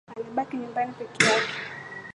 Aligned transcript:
Alibaki 0.15 0.55
nyumbani 0.57 0.93
peke 0.97 1.25
yake 1.25 1.53